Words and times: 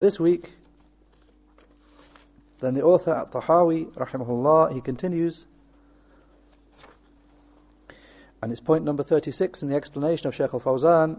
This 0.00 0.20
week, 0.20 0.52
then 2.60 2.74
the 2.74 2.84
author 2.84 3.12
at 3.12 3.32
Tahawi, 3.32 3.86
rahimahullah, 3.94 4.72
he 4.72 4.80
continues, 4.80 5.48
and 8.40 8.52
it's 8.52 8.60
point 8.60 8.84
number 8.84 9.02
36 9.02 9.60
in 9.60 9.70
the 9.70 9.74
explanation 9.74 10.28
of 10.28 10.36
Shaykh 10.36 10.54
al 10.54 10.60
Fawzan. 10.60 11.18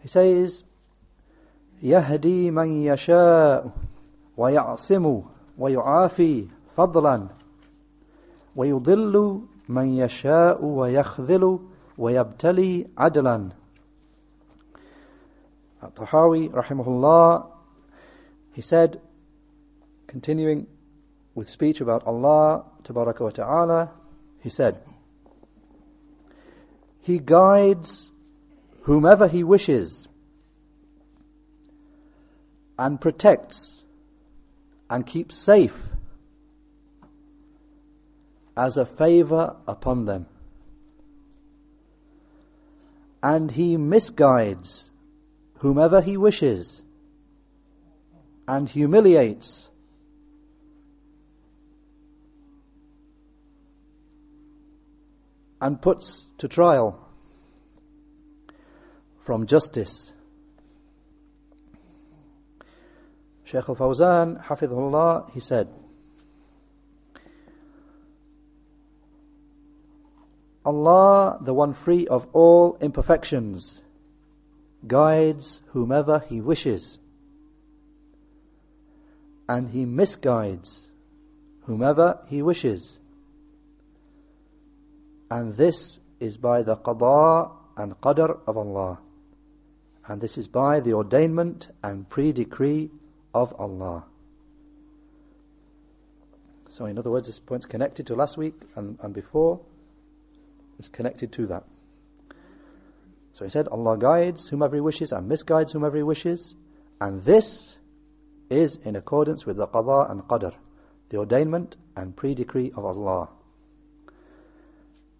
He 0.00 0.08
says, 0.08 0.64
يهدي 1.82 2.50
من 2.50 2.82
يشاء 2.82 3.70
ويعصم 4.38 5.22
ويعافي 5.58 6.48
فضلا 6.76 7.28
ويضل 8.56 9.40
من 9.68 9.88
يشاء 9.88 10.64
ويخذل 10.64 11.58
ويبتلي 11.98 12.86
عدلا 12.98 13.48
Tahawi, 15.90 16.50
rahimahullah, 16.50 17.50
he 18.52 18.62
said, 18.62 19.00
continuing 20.06 20.66
with 21.34 21.48
speech 21.48 21.80
about 21.80 22.06
Allah, 22.06 22.64
tabaraka 22.84 23.20
wa 23.20 23.30
ta'ala, 23.30 23.90
he 24.42 24.48
said, 24.48 24.78
He 27.00 27.18
guides 27.18 28.10
whomever 28.82 29.28
He 29.28 29.42
wishes 29.42 30.08
and 32.78 33.00
protects 33.00 33.82
and 34.90 35.06
keeps 35.06 35.36
safe 35.36 35.90
as 38.56 38.76
a 38.76 38.84
favor 38.84 39.56
upon 39.66 40.04
them. 40.04 40.26
And 43.22 43.52
He 43.52 43.76
misguides 43.76 44.90
whomever 45.62 46.00
he 46.00 46.16
wishes 46.16 46.82
and 48.48 48.68
humiliates 48.68 49.68
and 55.60 55.80
puts 55.80 56.26
to 56.36 56.48
trial 56.48 56.98
from 59.20 59.46
justice. 59.46 60.12
Shaykh 63.44 63.68
al 63.68 63.76
Fawzan, 63.76 64.44
Hafidhullah, 64.44 65.30
he 65.32 65.38
said, 65.38 65.68
Allah, 70.64 71.38
the 71.40 71.54
one 71.54 71.72
free 71.72 72.08
of 72.08 72.26
all 72.32 72.76
imperfections, 72.80 73.81
guides 74.86 75.62
whomever 75.68 76.20
He 76.28 76.40
wishes, 76.40 76.98
and 79.48 79.70
He 79.70 79.84
misguides 79.84 80.88
whomever 81.62 82.24
He 82.28 82.42
wishes. 82.42 82.98
And 85.30 85.56
this 85.56 85.98
is 86.20 86.36
by 86.36 86.62
the 86.62 86.76
qada 86.76 87.50
and 87.76 87.98
qadr 88.00 88.40
of 88.46 88.56
Allah. 88.56 89.00
And 90.06 90.20
this 90.20 90.36
is 90.36 90.48
by 90.48 90.80
the 90.80 90.90
ordainment 90.90 91.70
and 91.82 92.08
pre-decree 92.08 92.90
of 93.32 93.54
Allah. 93.58 94.04
So 96.68 96.86
in 96.86 96.98
other 96.98 97.10
words, 97.10 97.28
this 97.28 97.38
point's 97.38 97.66
connected 97.66 98.06
to 98.08 98.14
last 98.14 98.36
week 98.36 98.54
and, 98.76 98.98
and 99.02 99.14
before. 99.14 99.60
It's 100.78 100.88
connected 100.88 101.30
to 101.32 101.46
that. 101.46 101.64
So 103.32 103.44
he 103.44 103.50
said, 103.50 103.68
Allah 103.68 103.96
guides 103.96 104.48
whomever 104.48 104.76
He 104.76 104.80
wishes 104.80 105.12
and 105.12 105.28
misguides 105.28 105.72
whomever 105.72 105.96
He 105.96 106.02
wishes. 106.02 106.54
And 107.00 107.22
this 107.22 107.76
is 108.50 108.76
in 108.84 108.94
accordance 108.94 109.46
with 109.46 109.56
the 109.56 109.66
qada 109.66 110.10
and 110.10 110.22
qadr, 110.22 110.54
the 111.08 111.16
ordainment 111.16 111.76
and 111.96 112.14
pre-decree 112.14 112.72
of 112.76 112.84
Allah. 112.84 113.30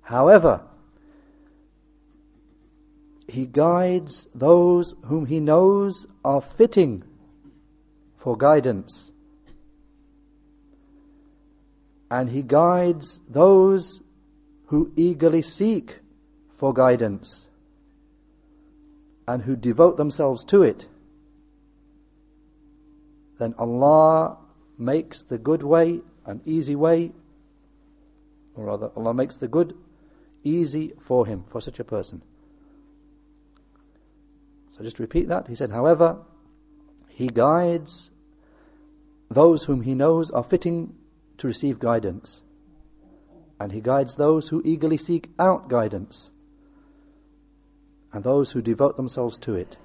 However, 0.02 0.62
He 3.28 3.46
guides 3.46 4.26
those 4.34 4.94
whom 5.06 5.26
He 5.26 5.40
knows 5.40 6.06
are 6.22 6.42
fitting 6.42 7.04
for 8.18 8.36
guidance. 8.36 9.10
And 12.10 12.28
He 12.28 12.42
guides 12.42 13.20
those 13.26 14.02
who 14.66 14.92
eagerly 14.96 15.40
seek 15.40 16.00
for 16.54 16.74
guidance 16.74 17.48
and 19.26 19.42
who 19.42 19.56
devote 19.56 19.96
themselves 19.96 20.44
to 20.44 20.62
it, 20.62 20.86
then 23.38 23.54
Allah 23.58 24.38
makes 24.78 25.22
the 25.22 25.38
good 25.38 25.62
way 25.62 26.00
an 26.26 26.40
easy 26.44 26.76
way, 26.76 27.12
or 28.54 28.64
rather, 28.66 28.90
Allah 28.96 29.14
makes 29.14 29.36
the 29.36 29.48
good 29.48 29.76
easy 30.44 30.92
for 31.00 31.26
him, 31.26 31.44
for 31.48 31.60
such 31.60 31.80
a 31.80 31.84
person. 31.84 32.22
So 34.76 34.82
just 34.82 34.98
repeat 34.98 35.28
that. 35.28 35.48
He 35.48 35.54
said, 35.54 35.70
however, 35.70 36.18
He 37.08 37.28
guides 37.28 38.10
those 39.30 39.64
whom 39.64 39.82
He 39.82 39.94
knows 39.94 40.30
are 40.30 40.44
fitting 40.44 40.94
to 41.38 41.46
receive 41.46 41.78
guidance, 41.78 42.40
and 43.60 43.72
He 43.72 43.80
guides 43.80 44.16
those 44.16 44.48
who 44.48 44.62
eagerly 44.64 44.96
seek 44.96 45.30
out 45.38 45.68
guidance 45.68 46.30
and 48.12 48.24
those 48.24 48.52
who 48.52 48.62
devote 48.62 48.96
themselves 48.96 49.38
to 49.38 49.54
it. 49.54 49.76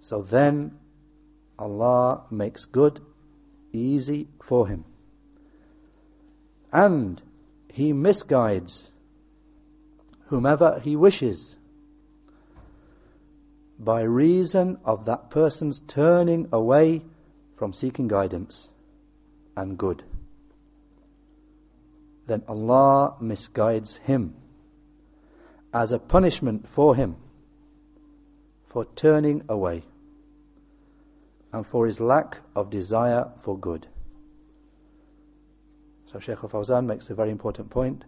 So 0.00 0.22
then 0.22 0.78
Allah 1.58 2.22
makes 2.30 2.64
good 2.64 3.00
easy 3.72 4.28
for 4.42 4.68
him. 4.68 4.84
And 6.72 7.22
He 7.72 7.92
misguides 7.92 8.90
whomever 10.26 10.80
He 10.80 10.96
wishes 10.96 11.56
by 13.78 14.02
reason 14.02 14.78
of 14.84 15.04
that 15.04 15.30
person's 15.30 15.80
turning 15.80 16.48
away 16.50 17.02
from 17.56 17.72
seeking 17.72 18.08
guidance 18.08 18.68
and 19.56 19.76
good. 19.78 20.02
Then 22.26 22.42
Allah 22.48 23.16
misguides 23.20 23.98
him 23.98 24.34
as 25.72 25.92
a 25.92 25.98
punishment 25.98 26.68
for 26.68 26.94
him 26.94 27.16
for 28.66 28.84
turning 28.96 29.42
away 29.48 29.82
and 31.52 31.66
for 31.66 31.86
his 31.86 32.00
lack 32.00 32.38
of 32.54 32.70
desire 32.70 33.30
for 33.38 33.58
good. 33.58 33.86
So 36.12 36.20
Shaykh 36.20 36.42
al-Fawzan 36.42 36.86
makes 36.86 37.08
a 37.10 37.14
very 37.14 37.30
important 37.30 37.70
point 37.70 38.04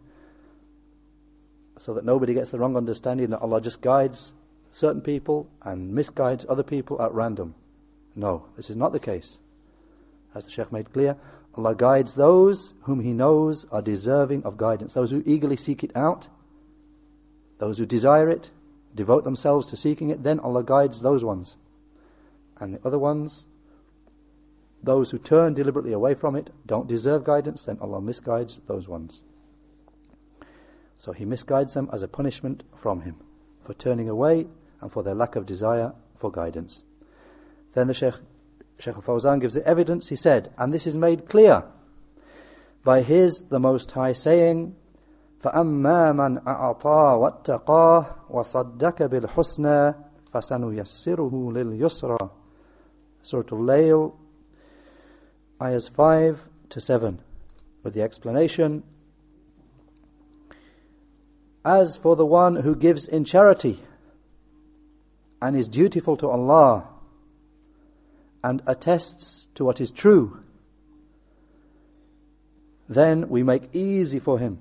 so 1.77 1.95
that 1.95 2.05
nobody 2.05 2.35
gets 2.35 2.51
the 2.51 2.59
wrong 2.59 2.77
understanding 2.77 3.31
that 3.31 3.41
Allah 3.41 3.61
just 3.61 3.81
guides 3.81 4.33
certain 4.73 5.01
people 5.01 5.49
and 5.63 5.95
misguides 5.95 6.45
other 6.49 6.63
people 6.63 7.01
at 7.01 7.13
random. 7.13 7.55
No, 8.15 8.47
this 8.57 8.69
is 8.69 8.77
not 8.77 8.93
the 8.93 9.01
case. 9.01 9.39
As 10.35 10.45
the 10.45 10.51
Shaykh 10.51 10.73
made 10.73 10.93
clear, 10.93 11.17
Allah 11.57 11.75
guides 11.75 12.15
those 12.15 12.75
whom 12.83 13.01
He 13.01 13.13
knows 13.13 13.65
are 13.73 13.83
deserving 13.83 14.43
of 14.45 14.57
guidance, 14.57 14.93
those 14.93 15.11
who 15.11 15.23
eagerly 15.25 15.57
seek 15.57 15.83
it 15.83 15.97
out 15.97 16.29
those 17.59 17.79
who 17.79 17.87
desire 17.87 18.29
it, 18.29 18.51
devote 18.95 19.25
themselves 19.25 19.67
to 19.67 19.77
seeking 19.77 20.11
it, 20.11 20.23
then 20.23 20.41
Allah 20.41 20.65
guides 20.65 21.01
those 21.01 21.25
ones. 21.25 21.57
And 22.59 22.75
the 22.75 22.87
other 22.87 22.99
ones, 22.99 23.47
those 24.83 25.11
who 25.11 25.19
turn 25.19 25.55
deliberately 25.55 25.93
away 25.93 26.15
from 26.15 26.37
it, 26.37 26.51
don't 26.67 26.89
deserve 26.89 27.25
guidance, 27.25 27.63
then 27.63 27.79
Allah 27.81 28.01
misguides 28.01 28.61
those 28.67 28.89
ones. 28.89 29.23
So 30.97 31.13
He 31.13 31.25
misguides 31.25 31.75
them 31.75 31.89
as 31.93 32.03
a 32.03 32.09
punishment 32.09 32.65
from 32.77 33.03
Him 33.03 33.17
for 33.61 33.75
turning 33.75 34.09
away 34.09 34.47
and 34.81 34.91
for 34.91 35.03
their 35.03 35.15
lack 35.15 35.37
of 35.37 35.47
desire 35.47 35.93
for 36.17 36.31
guidance. 36.31 36.83
Then 37.75 37.87
the 37.87 37.95
Sheikh, 37.95 38.15
Shaykh 38.79 38.97
al-Fawzan 38.97 39.41
gives 39.41 39.55
the 39.55 39.67
evidence, 39.67 40.09
he 40.09 40.17
said, 40.17 40.53
and 40.57 40.73
this 40.73 40.87
is 40.87 40.97
made 40.97 41.29
clear 41.29 41.65
by 42.85 43.03
his, 43.03 43.43
the 43.51 43.61
Most 43.61 43.91
High, 43.93 44.13
saying, 44.13 44.75
فأما 45.40 46.12
من 46.12 46.48
أعطى 46.48 47.18
واتقاه 47.20 48.06
وصدق 48.30 49.06
بالحسنى 49.06 49.94
فسنيسره 50.34 51.52
لليسرى 51.52 52.30
Surah 53.24 53.54
Al-Layl 53.54 54.14
ayahs 55.62 55.88
5 55.88 56.50
to 56.70 56.82
7 56.82 57.20
with 57.84 57.94
the 57.94 58.02
explanation 58.02 58.84
As 61.64 61.96
for 61.96 62.18
the 62.18 62.26
one 62.26 62.58
who 62.58 62.76
gives 62.76 63.08
in 63.08 63.24
charity 63.24 63.80
and 65.42 65.56
is 65.56 65.70
dutiful 65.70 66.18
to 66.18 66.28
Allah 66.28 66.88
and 68.44 68.62
attests 68.68 69.48
to 69.56 69.64
what 69.64 69.80
is 69.80 69.90
true 69.90 70.44
then 72.90 73.30
we 73.30 73.44
make 73.44 73.70
easy 73.74 74.20
for 74.20 74.40
him 74.40 74.60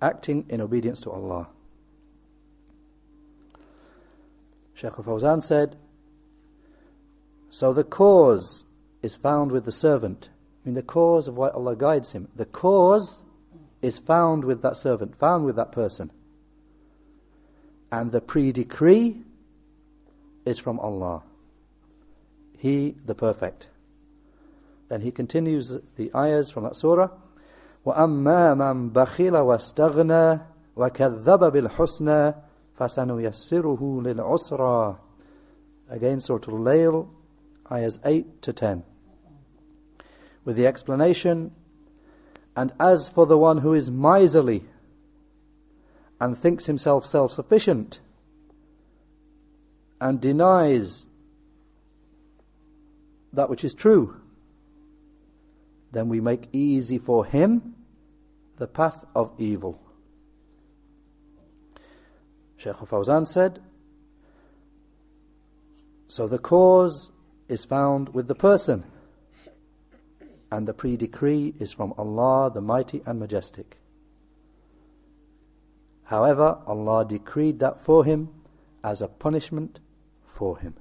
acting 0.00 0.46
in 0.48 0.60
obedience 0.60 1.00
to 1.02 1.10
Allah. 1.10 1.48
Sheikh 4.74 4.92
al-Fawzan 4.98 5.42
said, 5.42 5.76
so 7.50 7.72
the 7.72 7.84
cause 7.84 8.64
is 9.02 9.16
found 9.16 9.50
with 9.52 9.64
the 9.64 9.72
servant. 9.72 10.30
I 10.32 10.68
mean, 10.68 10.74
the 10.74 10.82
cause 10.82 11.26
of 11.26 11.36
why 11.36 11.48
Allah 11.48 11.74
guides 11.74 12.12
him. 12.12 12.28
The 12.36 12.44
cause 12.44 13.18
is 13.82 13.98
found 13.98 14.44
with 14.44 14.62
that 14.62 14.76
servant, 14.76 15.16
found 15.16 15.44
with 15.44 15.56
that 15.56 15.72
person. 15.72 16.10
And 17.90 18.12
the 18.12 18.20
pre-decree 18.20 19.16
is 20.44 20.58
from 20.58 20.78
Allah. 20.78 21.22
He, 22.56 22.94
the 23.04 23.14
perfect. 23.14 23.68
Then 24.88 25.00
he 25.00 25.10
continues 25.10 25.76
the 25.96 26.10
ayahs 26.14 26.50
from 26.50 26.64
that 26.64 26.76
surah. 26.76 27.10
وأما 27.84 28.54
من 28.54 28.90
بخل 28.90 29.36
واستغنى 29.36 30.40
وكذب 30.76 31.52
بالحسنى 31.52 32.34
فسنيسره 32.74 34.02
للعسرى 34.02 34.98
Again, 35.90 36.20
Surah 36.20 36.46
Al-Layl, 36.46 37.08
ayahs 37.72 37.98
8 38.04 38.42
to 38.42 38.52
10. 38.52 38.84
With 40.44 40.54
the 40.54 40.68
explanation, 40.68 41.50
And 42.56 42.72
as 42.78 43.08
for 43.08 43.26
the 43.26 43.38
one 43.38 43.58
who 43.58 43.72
is 43.72 43.90
miserly 43.90 44.64
and 46.20 46.36
thinks 46.36 46.66
himself 46.66 47.06
self-sufficient 47.06 48.00
and 50.00 50.20
denies 50.20 51.06
that 53.32 53.48
which 53.48 53.64
is 53.64 53.74
true, 53.74 54.20
then 55.92 56.08
we 56.08 56.20
make 56.20 56.48
easy 56.52 56.98
for 56.98 57.24
him 57.24 57.74
the 58.58 58.66
path 58.66 59.04
of 59.14 59.32
evil. 59.38 59.80
Sheikh 62.56 62.74
Fawzan 62.74 63.26
said, 63.26 63.60
so 66.08 66.26
the 66.26 66.38
cause 66.38 67.12
is 67.48 67.64
found 67.64 68.14
with 68.14 68.26
the 68.26 68.34
person, 68.34 68.84
and 70.50 70.66
the 70.66 70.74
pre-decree 70.74 71.54
is 71.60 71.72
from 71.72 71.94
Allah, 71.96 72.50
the 72.52 72.60
Mighty 72.60 73.00
and 73.06 73.20
Majestic. 73.20 73.78
However, 76.02 76.58
Allah 76.66 77.04
decreed 77.04 77.60
that 77.60 77.80
for 77.84 78.04
him 78.04 78.30
as 78.82 79.00
a 79.00 79.06
punishment 79.06 79.78
for 80.26 80.58
him. 80.58 80.74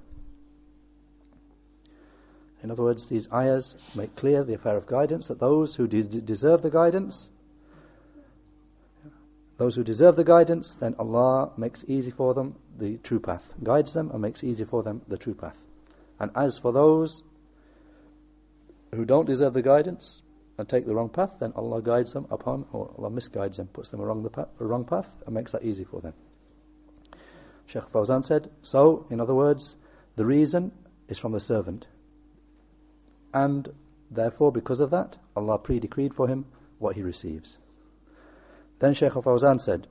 In 2.61 2.71
other 2.71 2.83
words, 2.83 3.07
these 3.07 3.31
ayahs 3.31 3.75
make 3.95 4.15
clear 4.15 4.43
the 4.43 4.53
affair 4.53 4.75
of 4.75 4.85
guidance 4.85 5.27
that 5.27 5.39
those 5.39 5.75
who 5.75 5.87
de- 5.87 6.03
deserve 6.03 6.61
the 6.61 6.69
guidance, 6.69 7.29
those 9.57 9.75
who 9.75 9.83
deserve 9.83 10.15
the 10.15 10.23
guidance, 10.23 10.73
then 10.73 10.95
Allah 10.99 11.51
makes 11.57 11.85
easy 11.87 12.11
for 12.11 12.33
them 12.33 12.55
the 12.77 12.97
true 12.97 13.19
path, 13.19 13.53
guides 13.63 13.93
them 13.93 14.09
and 14.11 14.21
makes 14.21 14.43
easy 14.43 14.65
for 14.65 14.83
them 14.83 15.01
the 15.07 15.17
true 15.17 15.33
path. 15.33 15.57
And 16.19 16.31
as 16.35 16.57
for 16.57 16.73
those 16.73 17.23
who 18.93 19.05
don't 19.05 19.25
deserve 19.25 19.53
the 19.53 19.61
guidance 19.61 20.21
and 20.57 20.67
take 20.67 20.85
the 20.85 20.95
wrong 20.95 21.09
path, 21.09 21.37
then 21.39 21.53
Allah 21.55 21.81
guides 21.81 22.11
them 22.11 22.27
upon, 22.29 22.65
or 22.73 22.93
Allah 22.97 23.09
misguides 23.09 23.57
them, 23.57 23.67
puts 23.67 23.89
them 23.89 24.01
along 24.01 24.23
the 24.23 24.47
wrong 24.65 24.83
path, 24.83 25.13
and 25.25 25.33
makes 25.33 25.53
that 25.53 25.63
easy 25.63 25.85
for 25.85 26.01
them. 26.01 26.13
Sheikh 27.65 27.83
Fawzan 27.83 28.25
said, 28.25 28.49
so, 28.61 29.05
in 29.09 29.21
other 29.21 29.35
words, 29.35 29.77
the 30.15 30.25
reason 30.25 30.71
is 31.07 31.17
from 31.19 31.31
the 31.31 31.39
servant. 31.39 31.87
And 33.33 33.69
therefore, 34.09 34.51
because 34.51 34.79
of 34.79 34.89
that, 34.91 35.17
Allah 35.35 35.57
pre-decreed 35.57 36.13
for 36.13 36.27
him 36.27 36.45
what 36.79 36.95
he 36.95 37.01
receives. 37.01 37.57
Then 38.79 38.93
Shaykh 38.93 39.15
al 39.15 39.23
Fawzan 39.23 39.59
said, 39.59 39.87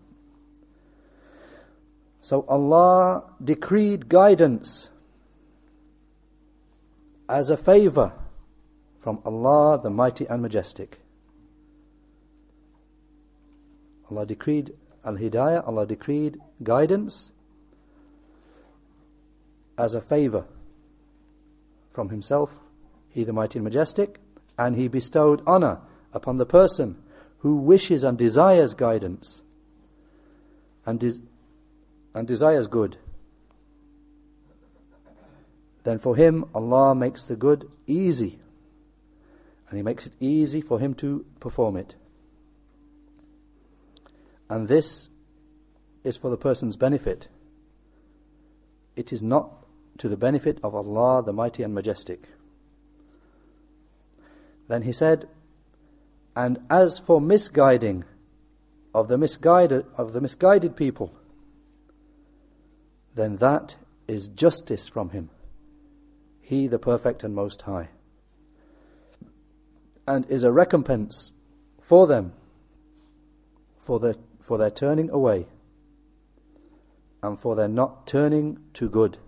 So 2.21 2.45
Allah 2.49 3.25
decreed 3.43 4.09
guidance 4.09 4.89
as 7.29 7.51
a 7.51 7.57
favor 7.57 8.13
from 9.01 9.21
Allah 9.25 9.81
the 9.83 9.91
Mighty 9.91 10.27
and 10.27 10.43
Majestic. 10.43 11.01
Allah 14.11 14.25
decreed 14.25 14.73
al-hidayah, 15.05 15.67
Allah 15.67 15.87
decreed 15.87 16.39
guidance 16.63 17.31
as 19.77 19.95
a 19.95 20.01
favor 20.01 20.47
from 21.93 22.09
Himself 22.09 22.51
he 23.19 23.25
the 23.25 23.33
mighty 23.33 23.59
and 23.59 23.65
majestic, 23.65 24.21
and 24.57 24.77
he 24.77 24.87
bestowed 24.87 25.43
honor 25.45 25.81
upon 26.13 26.39
the 26.39 26.47
person 26.47 26.97
who 27.41 27.57
wishes 27.57 28.05
and 28.05 28.17
desires 28.17 28.75
guidance 28.75 29.43
and, 30.87 31.01
des- 31.01 31.21
and 32.15 32.29
desires 32.29 32.69
good. 32.69 32.97
Then 35.83 35.99
for 35.99 36.15
him, 36.15 36.45
Allah 36.55 36.95
makes 36.95 37.25
the 37.25 37.35
good 37.35 37.69
easy, 37.89 38.39
and 39.69 39.77
He 39.77 39.83
makes 39.83 40.07
it 40.07 40.13
easy 40.21 40.61
for 40.61 40.79
him 40.79 40.95
to 40.95 41.27
perform 41.41 41.77
it. 41.77 41.97
And 44.49 44.69
this 44.69 45.09
is 46.05 46.17
for 46.17 46.31
the 46.31 46.37
person's 46.37 46.77
benefit. 46.77 47.27
It 48.95 49.13
is 49.13 49.25
not 49.25 49.67
to 49.99 50.09
the 50.09 50.17
benefit 50.17 50.59
of 50.63 50.75
Allah, 50.75 51.23
the 51.25 51.33
Mighty 51.33 51.65
and 51.65 51.75
Majestic. 51.75 52.29
Then 54.69 54.83
he 54.83 54.93
said, 54.93 55.29
And 56.37 56.59
as 56.71 56.99
for 56.99 57.21
misguiding 57.21 58.05
of 58.95 59.09
the 59.09 59.19
misguided, 59.19 59.87
of 59.97 60.13
the 60.13 60.21
misguided 60.21 60.77
people, 60.77 61.13
then 63.15 63.37
that 63.37 63.77
is 64.07 64.29
justice 64.29 64.87
from 64.87 65.11
him, 65.11 65.31
he 66.41 66.67
the 66.67 66.79
perfect 66.79 67.25
and 67.25 67.35
most 67.35 67.63
high, 67.63 67.89
and 70.07 70.25
is 70.31 70.45
a 70.45 70.53
recompense 70.53 71.33
for 71.83 72.07
them 72.07 72.33
for 73.79 73.99
their, 73.99 74.15
for 74.41 74.59
their 74.59 74.71
turning 74.71 75.11
away 75.11 75.47
and 77.23 77.41
for 77.41 77.57
their 77.57 77.69
not 77.69 78.07
turning 78.07 78.59
to 78.75 78.89
good 78.89 79.19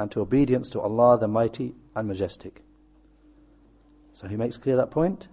and 0.00 0.10
to 0.10 0.20
obedience 0.20 0.68
to 0.70 0.80
Allah 0.80 1.18
the 1.18 1.28
Mighty 1.28 1.74
and 1.94 2.08
Majestic. 2.08 2.65
So 4.16 4.26
he 4.26 4.36
makes 4.36 4.56
clear 4.56 4.76
that 4.76 4.90
point. 4.90 5.28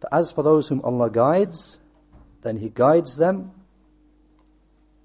That 0.00 0.14
as 0.14 0.30
for 0.30 0.42
those 0.44 0.68
whom 0.68 0.82
Allah 0.82 1.08
guides, 1.10 1.78
then 2.42 2.58
He 2.58 2.68
guides 2.68 3.16
them 3.16 3.50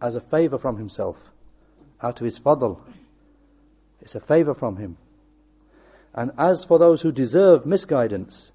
as 0.01 0.17
a 0.17 0.21
favor 0.21 0.57
from 0.57 0.77
Himself, 0.77 1.15
out 2.01 2.19
of 2.19 2.25
His 2.25 2.37
fadl. 2.37 2.81
It's 4.01 4.15
a 4.15 4.19
favor 4.19 4.53
from 4.53 4.75
Him. 4.75 4.97
And 6.13 6.31
as 6.37 6.65
for 6.65 6.77
those 6.77 7.03
who 7.03 7.13
deserve 7.13 7.65
misguidance, 7.65 8.51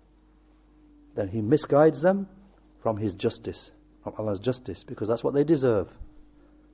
then 1.15 1.29
He 1.29 1.41
misguides 1.41 2.03
them 2.03 2.29
from 2.83 2.99
His 2.99 3.15
justice, 3.15 3.71
from 4.05 4.13
Allah's 4.19 4.41
justice, 4.41 4.85
because 4.85 5.09
that's 5.09 5.25
what 5.25 5.33
they 5.33 5.45
deserve. 5.45 5.91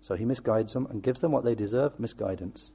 So 0.00 0.16
He 0.16 0.24
misguides 0.24 0.72
them 0.72 0.88
and 0.90 1.04
gives 1.04 1.20
them 1.20 1.30
what 1.30 1.44
they 1.44 1.54
deserve 1.54 2.00
misguidance. 2.00 2.72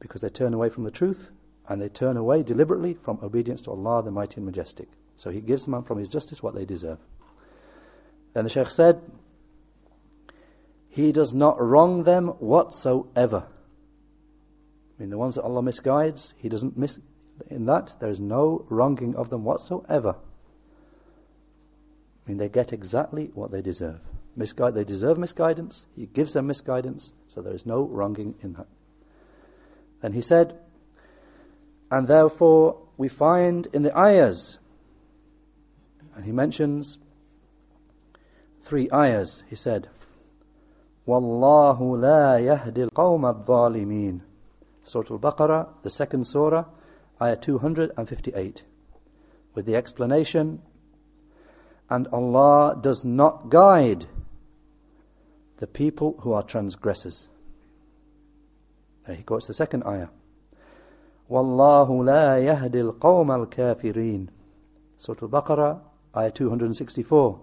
Because 0.00 0.20
they 0.20 0.28
turn 0.28 0.52
away 0.52 0.68
from 0.68 0.84
the 0.84 0.90
truth 0.90 1.30
and 1.68 1.80
they 1.80 1.88
turn 1.88 2.16
away 2.16 2.42
deliberately 2.42 2.94
from 2.94 3.18
obedience 3.22 3.60
to 3.62 3.70
Allah 3.70 4.02
the 4.02 4.10
Mighty 4.10 4.36
and 4.36 4.46
Majestic. 4.46 4.88
So 5.16 5.30
He 5.30 5.40
gives 5.40 5.64
them 5.64 5.82
from 5.82 5.98
His 5.98 6.08
justice 6.08 6.42
what 6.42 6.54
they 6.54 6.64
deserve. 6.64 6.98
Then 8.34 8.44
the 8.44 8.50
Shaykh 8.50 8.70
said, 8.70 9.00
He 10.88 11.12
does 11.12 11.32
not 11.32 11.60
wrong 11.60 12.04
them 12.04 12.28
whatsoever. 12.38 13.46
I 14.98 15.02
mean, 15.02 15.10
the 15.10 15.18
ones 15.18 15.34
that 15.34 15.42
Allah 15.42 15.62
misguides, 15.62 16.34
He 16.36 16.48
doesn't 16.48 16.76
miss. 16.76 16.98
In 17.50 17.66
that, 17.66 17.94
there 18.00 18.10
is 18.10 18.20
no 18.20 18.64
wronging 18.70 19.14
of 19.14 19.30
them 19.30 19.44
whatsoever. 19.44 20.16
I 22.26 22.30
mean, 22.30 22.38
they 22.38 22.48
get 22.48 22.72
exactly 22.72 23.30
what 23.34 23.50
they 23.50 23.62
deserve. 23.62 24.00
Misguide, 24.34 24.74
they 24.74 24.84
deserve 24.84 25.18
misguidance. 25.18 25.86
He 25.94 26.06
gives 26.06 26.32
them 26.32 26.46
misguidance, 26.46 27.12
so 27.28 27.40
there 27.40 27.54
is 27.54 27.66
no 27.66 27.82
wronging 27.82 28.34
in 28.42 28.54
that. 28.54 28.66
Then 30.02 30.12
he 30.12 30.20
said, 30.20 30.58
and 31.89 32.07
therefore, 32.07 32.77
we 32.97 33.07
find 33.07 33.67
in 33.73 33.83
the 33.83 33.97
ayahs, 33.97 34.57
and 36.15 36.25
he 36.25 36.31
mentions 36.31 36.99
three 38.61 38.87
ayahs, 38.93 39.43
he 39.49 39.55
said, 39.55 39.89
وَاللَّهُ 41.07 41.79
لَا 41.79 42.39
يَهْدِي 42.39 42.89
الْقَوْمَ 42.89 43.45
الظَّالِمِينَ 43.45 44.21
Surah 44.83 45.07
Al-Baqarah, 45.11 45.69
the 45.83 45.89
second 45.89 46.25
surah, 46.25 46.65
ayah 47.21 47.35
258, 47.35 48.63
with 49.53 49.65
the 49.65 49.75
explanation, 49.75 50.61
and 51.89 52.07
Allah 52.07 52.79
does 52.81 53.03
not 53.03 53.49
guide 53.49 54.07
the 55.57 55.67
people 55.67 56.15
who 56.21 56.33
are 56.33 56.41
transgressors. 56.41 57.27
There 59.05 59.15
he 59.15 59.23
quotes 59.23 59.47
the 59.47 59.53
second 59.53 59.83
ayah. 59.85 60.07
وَاللَّهُ 61.30 61.88
لَا 61.88 62.38
yahdil 62.38 62.92
الْقَوْمَ 62.92 63.30
al 63.30 63.46
سورة 64.98 65.18
البقرة 65.22 65.80
Al 66.14 66.30
264, 66.30 67.40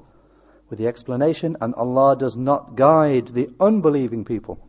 with 0.70 0.80
the 0.80 0.88
explanation, 0.88 1.56
and 1.62 1.76
Allah 1.76 2.16
does 2.16 2.36
not 2.36 2.76
guide 2.76 3.28
the 3.30 3.50
unbelieving 3.60 4.26
people. 4.26 4.68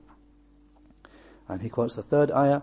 And 1.48 1.62
he 1.62 1.70
quotes 1.70 1.96
the 1.96 2.02
third 2.02 2.30
ayah, 2.32 2.62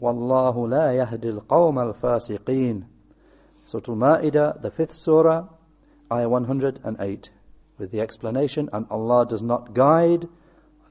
وَاللَّهُ 0.00 0.54
لَا 0.54 1.06
yahdil 1.06 1.40
الْقَوْمَ 1.40 1.76
al 1.80 1.94
سورة 1.94 2.84
Surah 3.64 4.52
the 4.60 4.70
fifth 4.70 4.94
surah, 4.94 5.48
ayah 6.12 6.28
108, 6.28 7.30
with 7.78 7.90
the 7.90 8.00
explanation, 8.00 8.68
and 8.72 8.86
Allah 8.90 9.26
does 9.26 9.42
not 9.42 9.74
guide 9.74 10.28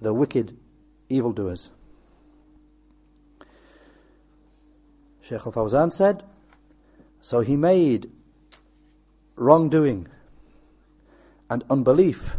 the 0.01 0.13
wicked 0.13 0.57
evildoers. 1.09 1.69
Shaykh 5.27 5.47
al-Fawzan 5.47 5.91
said, 5.91 6.23
so 7.19 7.39
he 7.39 7.55
made 7.55 8.11
wrongdoing 9.35 10.07
and 11.49 11.63
unbelief 11.67 12.37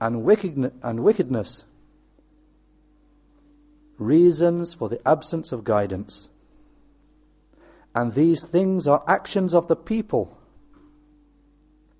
and, 0.00 0.72
and 0.82 1.04
wickedness 1.04 1.64
reasons 3.96 4.74
for 4.74 4.88
the 4.88 5.00
absence 5.06 5.52
of 5.52 5.62
guidance. 5.62 6.28
And 7.94 8.14
these 8.14 8.44
things 8.44 8.88
are 8.88 9.04
actions 9.06 9.54
of 9.54 9.68
the 9.68 9.76
people 9.76 10.36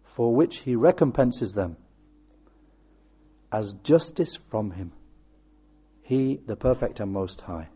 for 0.02 0.34
which 0.34 0.58
he 0.58 0.74
recompenses 0.74 1.52
them 1.52 1.76
as 3.52 3.74
justice 3.74 4.34
from 4.34 4.72
him. 4.72 4.90
He, 6.02 6.40
the 6.44 6.56
perfect 6.56 6.98
and 6.98 7.12
most 7.12 7.42
high. 7.42 7.68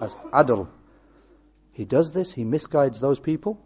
As 0.00 0.16
adl. 0.32 0.66
He 1.71 1.85
does 1.85 2.13
this, 2.13 2.33
he 2.33 2.43
misguides 2.43 2.99
those 2.99 3.19
people 3.19 3.61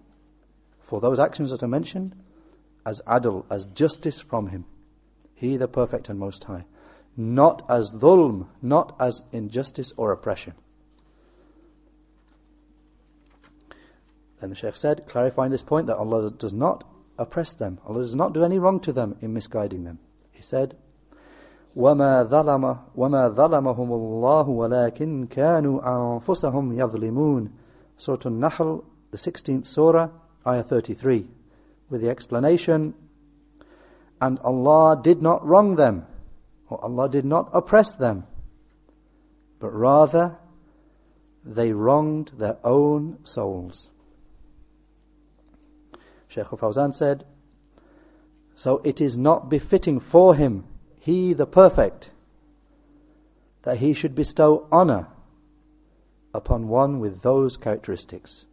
for 0.81 0.99
those 0.99 1.19
actions 1.19 1.51
that 1.51 1.63
are 1.63 1.67
mentioned 1.67 2.15
as 2.85 3.01
adl, 3.07 3.45
as 3.49 3.65
justice 3.67 4.19
from 4.19 4.47
him. 4.47 4.65
He, 5.33 5.57
the 5.57 5.67
perfect 5.67 6.09
and 6.09 6.19
most 6.19 6.43
high. 6.43 6.65
Not 7.15 7.65
as 7.69 7.91
dhulm, 7.91 8.47
not 8.61 8.95
as 8.99 9.23
injustice 9.31 9.93
or 9.97 10.11
oppression. 10.11 10.53
Then 14.39 14.49
the 14.49 14.55
Shaykh 14.55 14.75
said, 14.75 15.07
clarifying 15.07 15.51
this 15.51 15.63
point, 15.63 15.87
that 15.87 15.97
Allah 15.97 16.31
does 16.31 16.53
not 16.53 16.83
oppress 17.17 17.53
them. 17.53 17.79
Allah 17.85 18.01
does 18.01 18.15
not 18.15 18.33
do 18.33 18.43
any 18.43 18.59
wrong 18.59 18.79
to 18.81 18.91
them 18.91 19.15
in 19.21 19.33
misguiding 19.33 19.83
them. 19.83 19.99
He 20.31 20.41
said, 20.41 20.75
وما 21.75 22.23
ظلم 22.23 22.77
وما 22.95 23.29
ظلمهم 23.29 23.91
الله 23.91 24.49
ولكن 24.49 25.27
كانوا 25.27 25.81
أنفسهم 25.85 26.73
يظلمون 26.73 27.49
Surah 27.96 28.18
An-Nahl, 28.24 28.84
the 29.10 29.16
16th 29.16 29.66
surah, 29.66 30.10
ayah 30.46 30.62
33, 30.62 31.26
with 31.88 32.02
the 32.02 32.10
explanation, 32.10 32.94
and 34.20 34.38
Allah 34.40 35.00
did 35.02 35.22
not 35.22 35.44
wrong 35.46 35.76
them, 35.76 36.06
or 36.68 36.82
Allah 36.82 37.08
did 37.08 37.24
not 37.24 37.48
oppress 37.52 37.94
them, 37.94 38.24
but 39.58 39.70
rather 39.70 40.36
they 41.44 41.72
wronged 41.72 42.32
their 42.36 42.58
own 42.64 43.18
souls. 43.24 43.88
Shaykh 46.28 46.52
al-Fawzan 46.52 46.94
said, 46.94 47.24
So 48.54 48.82
it 48.84 49.00
is 49.00 49.16
not 49.16 49.48
befitting 49.48 50.00
for 50.00 50.34
him, 50.34 50.64
he 50.98 51.32
the 51.32 51.46
perfect, 51.46 52.10
that 53.62 53.78
he 53.78 53.94
should 53.94 54.14
bestow 54.14 54.66
honor 54.70 55.08
upon 56.36 56.68
one 56.68 57.00
with 57.00 57.22
those 57.22 57.56
characteristics. 57.56 58.44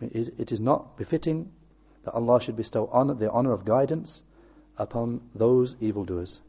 It 0.00 0.52
is 0.52 0.60
not 0.60 0.96
befitting 0.96 1.50
that 2.04 2.14
Allah 2.14 2.40
should 2.40 2.56
bestow 2.56 2.88
honor, 2.92 3.14
the 3.14 3.30
honor 3.30 3.52
of 3.52 3.64
guidance 3.64 4.22
upon 4.78 5.22
those 5.34 5.76
evildoers, 5.80 6.40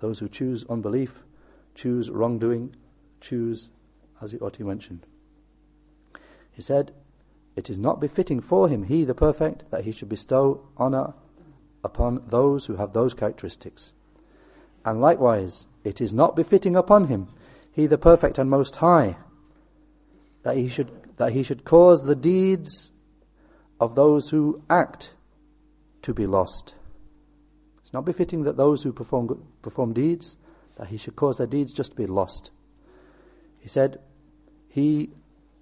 those 0.00 0.20
who 0.20 0.28
choose 0.28 0.64
unbelief, 0.70 1.22
choose 1.74 2.10
wrongdoing, 2.10 2.74
choose, 3.20 3.68
as 4.22 4.32
he 4.32 4.38
to 4.38 4.64
mentioned. 4.64 5.04
He 6.52 6.62
said, 6.62 6.92
It 7.56 7.68
is 7.68 7.76
not 7.76 8.00
befitting 8.00 8.40
for 8.40 8.68
him, 8.68 8.84
he 8.84 9.04
the 9.04 9.14
perfect, 9.14 9.70
that 9.70 9.84
he 9.84 9.92
should 9.92 10.08
bestow 10.08 10.62
honor 10.78 11.12
upon 11.84 12.22
those 12.28 12.66
who 12.66 12.76
have 12.76 12.94
those 12.94 13.12
characteristics. 13.12 13.92
And 14.84 15.00
likewise, 15.00 15.66
it 15.84 16.00
is 16.00 16.12
not 16.12 16.36
befitting 16.36 16.74
upon 16.76 17.08
him 17.08 17.28
he 17.75 17.87
the 17.87 17.97
perfect 17.97 18.37
and 18.37 18.49
most 18.49 18.77
high, 18.77 19.17
that 20.43 20.57
he 20.57 20.67
should, 20.67 20.91
that 21.17 21.31
he 21.31 21.43
should 21.43 21.63
cause 21.63 22.03
the 22.03 22.15
deeds 22.15 22.91
of 23.79 23.95
those 23.95 24.29
who 24.29 24.61
act 24.69 25.13
to 26.01 26.13
be 26.13 26.25
lost. 26.25 26.75
It's 27.81 27.93
not 27.93 28.05
befitting 28.05 28.43
that 28.43 28.57
those 28.57 28.83
who 28.83 28.91
perform, 28.91 29.45
perform 29.61 29.93
deeds, 29.93 30.37
that 30.75 30.87
he 30.87 30.97
should 30.97 31.15
cause 31.15 31.37
their 31.37 31.47
deeds 31.47 31.73
just 31.73 31.91
to 31.91 31.97
be 31.97 32.05
lost. 32.05 32.51
He 33.59 33.69
said, 33.69 33.99
He, 34.69 35.11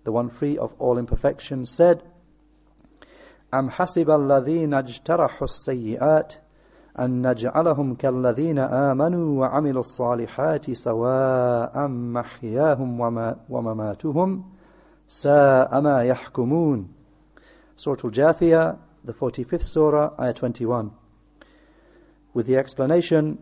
the 0.04 0.12
one 0.12 0.30
free 0.30 0.58
of 0.58 0.74
all 0.80 0.98
imperfections, 0.98 1.72
said, 1.76 2.04
أم 3.54 3.70
حسب 3.70 4.10
الذين 4.10 4.74
اجترحوا 4.74 5.48
السيئات 5.48 6.34
أن 7.00 7.28
نجعلهم 7.28 7.96
كالذين 7.96 8.60
آمنوا 8.60 9.40
وعملوا 9.40 9.80
الصالحات 9.80 10.72
سواء 10.72 11.88
محياهم 11.88 13.00
ومماتهم 13.50 14.44
ساء 15.08 15.82
ما 15.82 16.04
يحكمون 16.04 17.00
Surah 17.80 17.96
Al-Jathiyah, 18.04 18.78
the 19.06 19.14
45th 19.14 19.64
Surah, 19.64 20.12
Ayah 20.20 20.34
21. 20.34 20.92
With 22.34 22.46
the 22.46 22.58
explanation, 22.58 23.38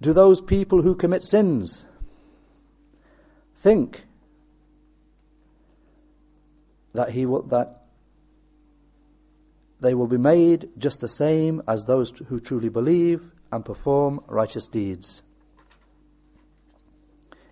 do 0.00 0.12
those 0.12 0.40
people 0.40 0.82
who 0.82 0.94
commit 0.94 1.24
sins 1.24 1.84
think 3.56 4.04
that 6.94 7.10
he 7.10 7.26
will, 7.26 7.42
that 7.42 7.79
they 9.81 9.95
will 9.95 10.07
be 10.07 10.17
made 10.17 10.69
just 10.77 11.01
the 11.01 11.07
same 11.07 11.61
as 11.67 11.83
those 11.83 12.11
who 12.29 12.39
truly 12.39 12.69
believe 12.69 13.31
and 13.51 13.65
perform 13.65 14.21
righteous 14.27 14.67
deeds. 14.67 15.23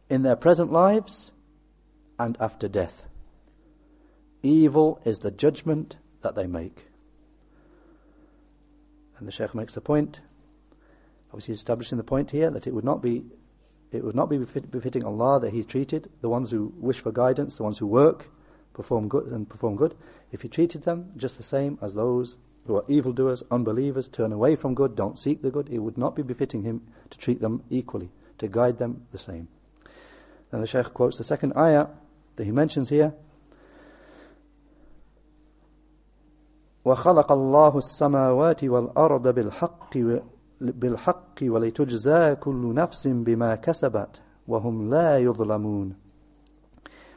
In 0.09 0.21
their 0.21 0.35
present 0.35 0.71
lives 0.71 1.31
and 2.19 2.37
after 2.39 2.67
death. 2.67 3.05
Evil 4.43 5.01
is 5.03 5.19
the 5.19 5.31
judgment 5.31 5.97
that 6.21 6.35
they 6.35 6.45
make. 6.47 6.85
And 9.17 9.27
the 9.27 9.31
Sheikh 9.31 9.53
makes 9.53 9.73
the 9.73 9.81
point, 9.81 10.21
obviously 11.31 11.55
establishing 11.55 11.97
the 11.97 12.03
point 12.03 12.31
here, 12.31 12.49
that 12.51 12.67
it 12.67 12.73
would 12.73 12.85
not 12.85 13.01
be 13.01 13.23
it 13.91 14.03
would 14.03 14.15
not 14.15 14.29
be 14.29 14.37
befitting 14.37 15.03
Allah 15.03 15.39
that 15.39 15.51
He 15.51 15.63
treated 15.63 16.11
the 16.21 16.29
ones 16.29 16.51
who 16.51 16.71
wish 16.77 16.99
for 16.99 17.11
guidance, 17.11 17.57
the 17.57 17.63
ones 17.63 17.79
who 17.79 17.87
work, 17.87 18.29
perform 18.78 19.08
good 19.08 19.26
and 19.26 19.48
perform 19.48 19.76
good, 19.76 19.94
if 20.32 20.42
he 20.42 20.48
treated 20.48 20.82
them 20.82 21.12
just 21.16 21.36
the 21.36 21.42
same 21.42 21.78
as 21.80 21.94
those 21.94 22.36
who 22.66 22.76
are 22.76 22.84
evildoers, 22.88 23.42
unbelievers, 23.50 24.08
turn 24.08 24.32
away 24.32 24.56
from 24.56 24.74
good, 24.74 24.96
don't 24.96 25.18
seek 25.18 25.42
the 25.42 25.50
good, 25.50 25.68
it 25.70 25.78
would 25.78 25.98
not 25.98 26.16
be 26.16 26.22
befitting 26.22 26.62
him 26.62 26.82
to 27.10 27.18
treat 27.18 27.40
them 27.40 27.62
equally, 27.70 28.10
to 28.38 28.48
guide 28.48 28.78
them 28.78 29.06
the 29.12 29.18
same. 29.18 29.48
Then 30.50 30.60
the 30.60 30.66
Shaykh 30.66 30.94
quotes 30.94 31.18
the 31.18 31.24
second 31.24 31.52
ayah 31.56 31.88
that 32.36 32.44
he 32.44 32.50
mentions 32.50 32.88
here. 32.88 33.14
وخلق 36.84 37.32
الله 37.32 37.78
السماوات 37.78 38.64
والأرض 38.64 39.28
بالحق 39.28 39.98
بالحق 40.60 41.38
ولتجزى 41.42 42.34
كل 42.34 42.74
نفس 42.74 43.06
بما 43.06 43.54
كسبت 43.54 44.20
وهم 44.48 44.90
لا 44.90 45.18
يظلمون 45.18 45.94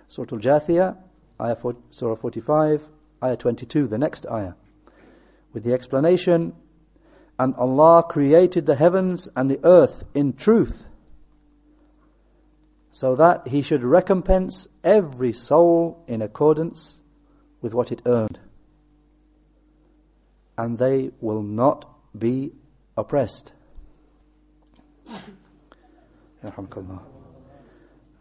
Surah 0.07 0.31
Al-Jathiyah, 0.31 0.95
ayah 1.40 1.56
4, 1.56 1.76
Surah 1.90 2.16
45, 2.16 2.88
ayah 3.22 3.36
22, 3.36 3.86
the 3.86 3.98
next 3.98 4.26
ayah, 4.30 4.54
with 5.52 5.64
the 5.64 5.72
explanation, 5.72 6.54
and 7.38 7.54
Allah 7.56 8.02
created 8.02 8.66
the 8.66 8.76
heavens 8.76 9.28
and 9.34 9.50
the 9.50 9.60
earth 9.64 10.04
in 10.14 10.32
truth, 10.34 10.86
so 12.90 13.16
that 13.16 13.48
He 13.48 13.62
should 13.62 13.82
recompense 13.82 14.68
every 14.84 15.32
soul 15.32 16.04
in 16.06 16.20
accordance 16.22 16.98
with 17.60 17.72
what 17.72 17.90
it 17.90 18.02
earned. 18.04 18.38
And 20.58 20.78
they 20.78 21.12
will 21.20 21.42
not 21.42 21.88
be 22.16 22.52
oppressed. 22.96 23.52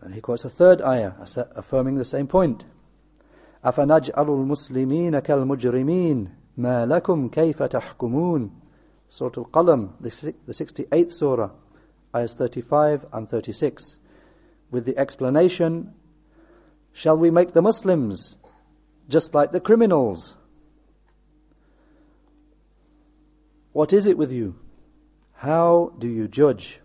And 0.01 0.13
he 0.13 0.21
quotes 0.21 0.45
a 0.45 0.49
third 0.49 0.81
ayah 0.81 1.13
affirming 1.55 1.95
the 1.95 2.05
same 2.05 2.27
point. 2.27 2.65
أفنجعل 3.64 4.28
المسلمين 4.28 5.18
كالمجرمين 5.18 6.28
ما 6.56 6.86
لكم 6.86 7.28
كيف 7.28 7.62
تحكمون 7.62 8.50
Surah 9.08 9.38
Al-Qalam, 9.38 9.90
the 10.00 10.10
68th 10.52 11.12
surah, 11.12 11.50
ayahs 12.12 12.32
35 12.32 13.06
and 13.12 13.28
36, 13.30 14.00
with 14.72 14.84
the 14.84 14.98
explanation, 14.98 15.94
Shall 16.96 17.18
we 17.18 17.30
make 17.30 17.52
the 17.52 17.60
Muslims 17.60 18.36
just 19.06 19.34
like 19.34 19.52
the 19.52 19.60
criminals? 19.60 20.34
What 23.72 23.92
is 23.92 24.06
it 24.06 24.16
with 24.16 24.32
you? 24.32 24.58
How 25.34 25.92
do 25.98 26.08
you 26.08 26.26
judge? 26.26 26.80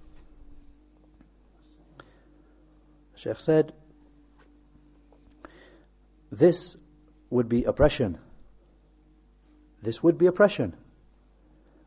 Sheikh 3.16 3.40
said, 3.40 3.72
this 6.36 6.78
would 7.30 7.50
be 7.50 7.64
oppression. 7.64 8.18
This 9.82 10.04
would 10.04 10.18
be 10.18 10.28
oppression, 10.28 10.76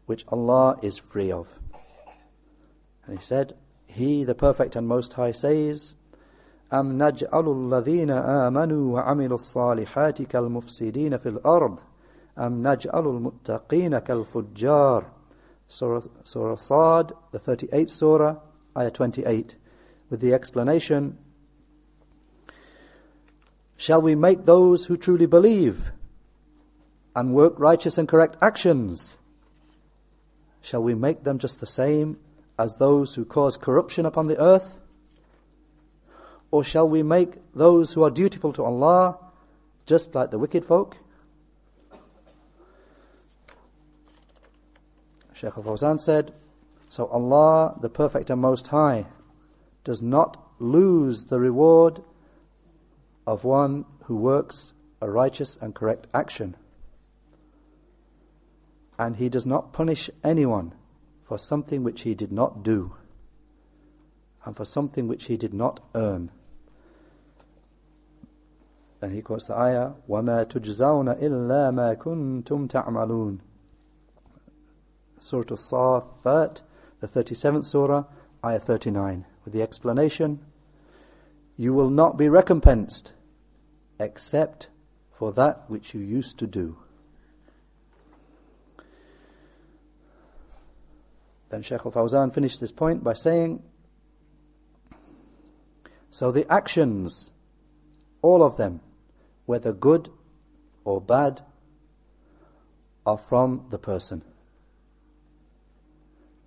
which 0.07 0.25
Allah 0.29 0.79
is 0.83 0.99
free 0.99 1.31
of. 1.31 1.49
And 3.07 3.19
he 3.19 3.25
said, 3.25 3.55
He, 3.87 4.25
the 4.25 4.35
Perfect 4.35 4.77
and 4.77 4.89
Most 4.89 5.13
High, 5.15 5.33
says, 5.33 5.95
أم 6.73 6.99
نجعل 6.99 7.49
الذين 7.49 8.11
آمنوا 8.11 8.95
وعملوا 8.95 9.35
الصالحات 9.35 10.23
كالمفسدين 10.23 11.17
في 11.17 11.29
الأرض 11.29 11.81
أم 12.39 12.69
نجعل 12.69 13.07
المتقين 13.07 13.99
كالفجار 13.99 15.05
Surah, 15.67 16.01
Surah 16.25 16.57
Sad, 16.57 17.13
the 17.33 17.39
38th 17.39 17.91
Surah, 17.91 18.37
Ayah 18.77 18.91
28, 18.91 19.57
with 20.11 20.21
the 20.21 20.35
explanation 20.35 21.19
Shall 23.80 24.02
we 24.02 24.14
make 24.14 24.44
those 24.44 24.88
who 24.88 24.98
truly 24.98 25.26
believe 25.26 25.94
and 27.16 27.34
work 27.34 27.54
righteous 27.58 27.98
and 27.98 28.10
correct 28.10 28.36
actions? 28.42 29.16
Shall 30.62 30.84
we 30.84 30.94
make 30.94 31.24
them 31.24 31.40
just 31.40 31.62
the 31.62 31.66
same 31.66 32.18
as 32.58 32.76
those 32.76 33.16
who 33.16 33.24
cause 33.24 33.56
corruption 33.56 34.06
upon 34.06 34.28
the 34.28 34.38
earth? 34.38 34.78
Or 36.52 36.62
shall 36.62 36.90
we 36.90 37.04
make 37.04 37.36
those 37.56 37.94
who 37.94 38.04
are 38.04 38.10
dutiful 38.10 38.52
to 38.52 38.66
Allah 38.66 39.18
just 39.86 40.14
like 40.14 40.32
the 40.32 40.40
wicked 40.40 40.66
folk? 40.66 40.98
Shaykh 45.32 45.56
al 45.56 45.64
Fawzan 45.64 46.02
said, 46.02 46.34
So 46.90 47.06
Allah, 47.06 47.80
the 47.80 47.88
Perfect 47.88 48.30
and 48.30 48.42
Most 48.42 48.68
High, 48.68 49.06
does 49.86 50.02
not 50.02 50.36
lose 50.60 51.28
the 51.28 51.40
reward 51.40 52.04
of 53.29 53.45
one 53.45 53.85
who 54.05 54.17
works 54.17 54.73
a 55.01 55.11
righteous 55.11 55.57
and 55.61 55.75
correct 55.75 56.07
action. 56.13 56.57
And 58.99 59.17
He 59.17 59.29
does 59.29 59.47
not 59.47 59.73
punish 59.73 60.11
anyone 60.23 60.75
for 61.25 61.39
something 61.39 61.83
which 61.83 62.03
he 62.03 62.15
did 62.15 62.31
not 62.31 62.63
do 62.63 62.95
and 64.45 64.57
for 64.57 64.65
something 64.65 65.09
which 65.09 65.25
he 65.25 65.37
did 65.37 65.55
not 65.55 65.81
earn. 65.95 66.31
Then 69.01 69.13
he 69.13 69.23
quotes 69.23 69.47
the 69.47 69.57
ayah, 69.57 69.93
وَمَا 70.09 70.47
تُجْزَوْنَ 70.47 71.21
إِلَّا 71.21 71.73
مَا 71.73 71.97
كُنْتُمْ 71.97 72.69
تَعْمَلُونَ 72.69 73.41
Surah 75.19 75.45
Al-Safat, 75.51 76.61
the 77.01 77.07
37th 77.07 77.65
surah, 77.65 78.05
ayah 78.45 78.61
39, 78.61 79.25
with 79.45 79.55
the 79.55 79.63
explanation, 79.63 80.41
You 81.57 81.73
will 81.73 81.91
not 81.91 82.19
be 82.19 82.29
recompensed 82.29 83.13
except 84.00 84.70
for 85.12 85.34
that 85.34 85.70
which 85.70 85.94
you 85.94 86.00
used 86.00 86.40
to 86.40 86.48
do. 86.48 86.78
Then 91.50 91.62
Shaykh 91.62 91.86
al 91.86 91.92
Fawzan 91.92 92.34
finished 92.34 92.62
this 92.62 92.72
point 92.72 93.04
by 93.04 93.14
saying, 93.14 93.62
So 96.12 96.32
the 96.32 96.50
actions, 96.52 97.32
all 98.22 98.44
of 98.44 98.56
them, 98.56 98.82
whether 99.46 99.74
good 99.74 100.10
or 100.86 101.02
bad, 101.02 101.42
are 103.06 103.18
from 103.18 103.66
the 103.72 103.80
person. 103.80 104.22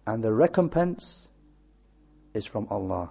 And 0.06 0.22
the 0.22 0.32
recompense 0.32 1.28
is 2.32 2.46
from 2.46 2.66
Allah, 2.70 3.10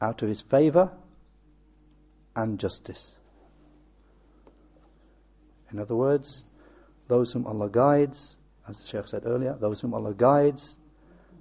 out 0.00 0.22
of 0.22 0.28
His 0.28 0.40
favor 0.40 0.90
and 2.34 2.58
justice. 2.58 3.12
In 5.72 5.78
other 5.78 5.96
words, 5.96 6.44
those 7.08 7.32
whom 7.32 7.46
Allah 7.46 7.68
guides, 7.70 8.36
as 8.68 8.78
the 8.78 8.86
Shaykh 8.86 9.08
said 9.08 9.22
earlier, 9.24 9.56
those 9.58 9.80
whom 9.80 9.94
Allah 9.94 10.14
guides, 10.14 10.76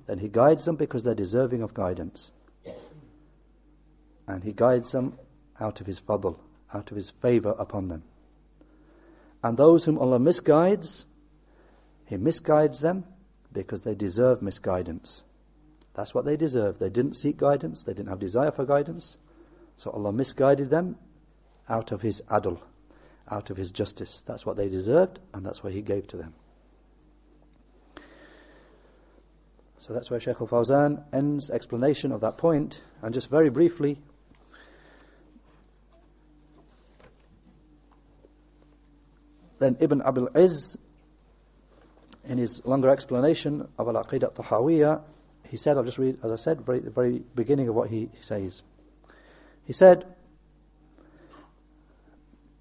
then 0.07 0.19
He 0.19 0.27
guides 0.27 0.65
them 0.65 0.75
because 0.75 1.03
they're 1.03 1.15
deserving 1.15 1.61
of 1.61 1.73
guidance. 1.73 2.31
And 4.27 4.43
He 4.43 4.53
guides 4.53 4.91
them 4.91 5.17
out 5.59 5.81
of 5.81 5.87
His 5.87 5.99
fadl, 5.99 6.39
out 6.73 6.91
of 6.91 6.97
His 6.97 7.09
favor 7.09 7.55
upon 7.59 7.89
them. 7.89 8.03
And 9.43 9.57
those 9.57 9.85
whom 9.85 9.97
Allah 9.97 10.19
misguides, 10.19 11.05
He 12.05 12.15
misguides 12.15 12.79
them 12.79 13.05
because 13.51 13.81
they 13.81 13.95
deserve 13.95 14.41
misguidance. 14.41 15.23
That's 15.93 16.15
what 16.15 16.25
they 16.25 16.37
deserve. 16.37 16.79
They 16.79 16.89
didn't 16.89 17.15
seek 17.15 17.37
guidance, 17.37 17.83
they 17.83 17.93
didn't 17.93 18.09
have 18.09 18.19
desire 18.19 18.51
for 18.51 18.65
guidance. 18.65 19.17
So 19.81 19.89
Allah 19.89 20.11
misguided 20.11 20.69
them 20.69 20.95
out 21.67 21.91
of 21.91 22.03
His 22.03 22.21
adl, 22.29 22.59
out 23.31 23.49
of 23.49 23.57
His 23.57 23.71
justice. 23.71 24.21
That's 24.27 24.45
what 24.45 24.55
they 24.55 24.69
deserved, 24.69 25.17
and 25.33 25.43
that's 25.43 25.63
what 25.63 25.73
He 25.73 25.81
gave 25.81 26.05
to 26.09 26.17
them. 26.17 26.35
So 29.79 29.91
that's 29.93 30.11
where 30.11 30.19
Sheikh 30.19 30.39
al 30.39 30.45
Fawzan 30.45 31.03
ends 31.11 31.49
explanation 31.49 32.11
of 32.11 32.21
that 32.21 32.37
point. 32.37 32.83
And 33.01 33.11
just 33.11 33.27
very 33.31 33.49
briefly, 33.49 33.97
then 39.57 39.77
Ibn 39.79 40.03
Abil 40.03 40.29
Izz, 40.35 40.77
in 42.25 42.37
his 42.37 42.63
longer 42.65 42.89
explanation 42.89 43.67
of 43.79 43.87
Al 43.87 43.95
Aqidah 43.95 44.35
Tahawiyah, 44.35 45.01
he 45.49 45.57
said, 45.57 45.75
I'll 45.75 45.83
just 45.83 45.97
read, 45.97 46.19
as 46.23 46.31
I 46.31 46.35
said, 46.35 46.61
very, 46.61 46.81
the 46.81 46.91
very 46.91 47.23
beginning 47.33 47.67
of 47.67 47.73
what 47.73 47.89
he 47.89 48.11
says. 48.19 48.61
He 49.71 49.73
said, 49.73 50.03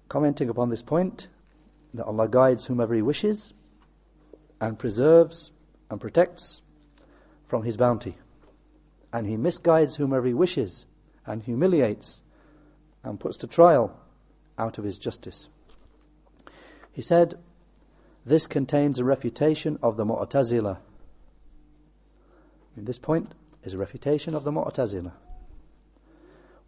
commenting 0.07 0.47
upon 0.47 0.69
this 0.69 0.81
point, 0.81 1.27
that 1.93 2.05
Allah 2.05 2.29
guides 2.29 2.67
whomever 2.67 2.93
He 2.93 3.01
wishes 3.01 3.51
and 4.61 4.79
preserves 4.79 5.51
and 5.89 5.99
protects 5.99 6.61
from 7.47 7.63
His 7.63 7.75
bounty. 7.75 8.17
And 9.11 9.27
He 9.27 9.35
misguides 9.35 9.97
whomever 9.97 10.25
He 10.25 10.33
wishes 10.33 10.85
and 11.25 11.43
humiliates 11.43 12.21
and 13.03 13.19
puts 13.19 13.35
to 13.39 13.47
trial 13.47 13.99
out 14.57 14.77
of 14.77 14.85
His 14.85 14.97
justice. 14.97 15.49
He 16.93 17.01
said, 17.01 17.37
This 18.25 18.47
contains 18.47 18.99
a 18.99 19.03
refutation 19.03 19.77
of 19.83 19.97
the 19.97 20.05
Mu'tazila. 20.05 20.77
This 22.77 22.99
point 22.99 23.33
is 23.65 23.73
a 23.73 23.77
refutation 23.77 24.33
of 24.33 24.45
the 24.45 24.51
Mu'tazila 24.53 25.11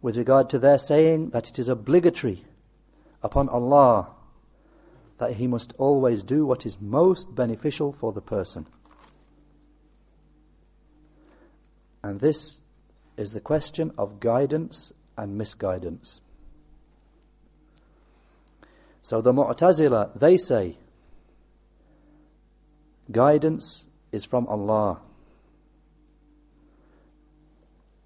with 0.04 0.18
regard 0.18 0.50
to 0.50 0.58
their 0.58 0.76
saying 0.76 1.30
that 1.30 1.48
it 1.48 1.58
is 1.58 1.66
obligatory 1.66 2.44
upon 3.22 3.48
Allah 3.48 4.10
that 5.16 5.32
He 5.36 5.46
must 5.46 5.72
always 5.78 6.22
do 6.22 6.44
what 6.44 6.66
is 6.66 6.78
most 6.78 7.34
beneficial 7.34 7.90
for 7.90 8.12
the 8.12 8.20
person. 8.20 8.66
And 12.02 12.20
this 12.20 12.60
is 13.16 13.32
the 13.32 13.40
question 13.40 13.92
of 13.96 14.20
guidance 14.20 14.92
and 15.16 15.38
misguidance. 15.38 16.20
So 19.00 19.22
the 19.22 19.32
Mu'tazila, 19.32 20.18
they 20.18 20.36
say, 20.36 20.76
guidance 23.10 23.86
is 24.12 24.26
from 24.26 24.46
Allah. 24.48 25.00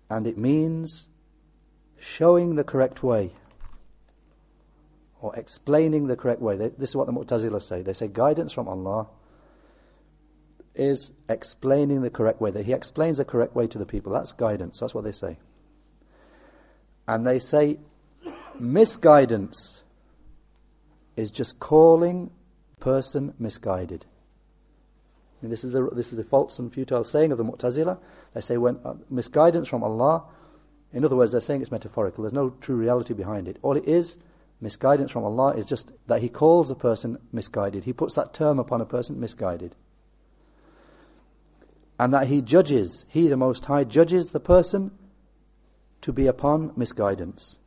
And 0.08 0.28
it 0.28 0.38
means 0.38 1.08
showing 1.98 2.56
the 2.56 2.64
correct 2.64 3.02
way 3.02 3.32
or 5.20 5.34
explaining 5.36 6.06
the 6.06 6.16
correct 6.16 6.40
way. 6.40 6.56
They, 6.56 6.68
this 6.68 6.90
is 6.90 6.96
what 6.96 7.06
the 7.06 7.12
Mu'tazila 7.12 7.62
say. 7.62 7.82
They 7.82 7.92
say 7.92 8.08
guidance 8.08 8.52
from 8.52 8.68
Allah 8.68 9.08
is 10.74 11.10
explaining 11.28 12.02
the 12.02 12.10
correct 12.10 12.40
way. 12.40 12.50
That 12.50 12.64
He 12.64 12.72
explains 12.72 13.18
the 13.18 13.24
correct 13.24 13.54
way 13.54 13.66
to 13.66 13.78
the 13.78 13.86
people. 13.86 14.12
That's 14.12 14.32
guidance. 14.32 14.78
That's 14.78 14.94
what 14.94 15.04
they 15.04 15.12
say. 15.12 15.38
And 17.06 17.26
they 17.26 17.38
say 17.38 17.78
misguidance 18.58 19.82
is 21.16 21.30
just 21.30 21.58
calling 21.58 22.30
person 22.78 23.34
misguided. 23.38 24.06
I 25.40 25.44
mean, 25.44 25.50
this 25.50 25.64
is 25.64 25.74
a, 25.74 25.88
this 25.92 26.12
is 26.12 26.18
a 26.18 26.24
false 26.24 26.58
and 26.58 26.72
futile 26.72 27.04
saying 27.04 27.32
of 27.32 27.38
the 27.38 27.44
Mu'tazila. 27.44 27.98
They 28.34 28.40
say 28.40 28.56
when 28.56 28.78
uh, 28.84 28.94
misguidance 29.10 29.68
from 29.68 29.82
Allah 29.82 30.24
in 30.92 31.04
other 31.04 31.16
words, 31.16 31.32
they're 31.32 31.40
saying 31.40 31.60
it's 31.60 31.70
metaphorical. 31.70 32.22
There's 32.22 32.32
no 32.32 32.50
true 32.60 32.76
reality 32.76 33.14
behind 33.14 33.46
it. 33.46 33.58
All 33.62 33.76
it 33.76 33.86
is, 33.86 34.16
misguidance 34.60 35.10
from 35.10 35.24
Allah, 35.24 35.54
is 35.54 35.66
just 35.66 35.92
that 36.06 36.22
He 36.22 36.28
calls 36.28 36.70
a 36.70 36.74
person 36.74 37.18
misguided. 37.30 37.84
He 37.84 37.92
puts 37.92 38.14
that 38.14 38.32
term 38.32 38.58
upon 38.58 38.80
a 38.80 38.86
person 38.86 39.20
misguided. 39.20 39.74
And 41.98 42.14
that 42.14 42.28
He 42.28 42.40
judges, 42.40 43.04
He, 43.08 43.28
the 43.28 43.36
Most 43.36 43.66
High, 43.66 43.84
judges 43.84 44.30
the 44.30 44.40
person 44.40 44.92
to 46.00 46.12
be 46.12 46.26
upon 46.26 46.72
misguidance. 46.76 47.58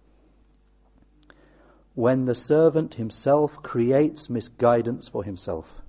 When 1.93 2.25
the 2.25 2.35
servant 2.35 2.95
himself 2.95 3.61
creates 3.61 4.29
misguidance 4.29 5.09
for 5.09 5.23
himself. 5.23 5.81